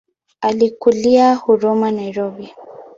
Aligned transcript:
Alikulia 0.47 1.27
Huruma 1.41 1.89
Nairobi. 1.95 2.47